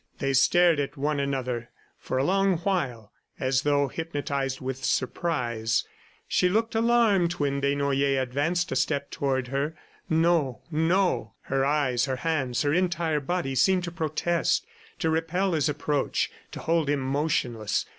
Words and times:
They 0.17 0.33
stared 0.33 0.79
at 0.79 0.97
one 0.97 1.19
another 1.19 1.69
for 1.99 2.17
a 2.17 2.23
long 2.23 2.57
while, 2.61 3.13
as 3.39 3.61
though 3.61 3.87
hypnotized 3.87 4.59
with 4.59 4.83
surprise. 4.83 5.85
She 6.27 6.49
looked 6.49 6.73
alarmed 6.73 7.33
when 7.33 7.61
Desnoyers 7.61 8.17
advanced 8.23 8.71
a 8.71 8.75
step 8.75 9.11
toward 9.11 9.49
her. 9.49 9.75
No... 10.09 10.63
No! 10.71 11.35
Her 11.41 11.63
eyes, 11.63 12.05
her 12.05 12.15
hands, 12.15 12.63
her 12.63 12.73
entire 12.73 13.19
body 13.19 13.53
seemed 13.53 13.83
to 13.83 13.91
protest, 13.91 14.65
to 14.97 15.11
repel 15.11 15.53
his 15.53 15.69
approach, 15.69 16.31
to 16.53 16.61
hold 16.61 16.89
him 16.89 17.01
motionless. 17.01 17.85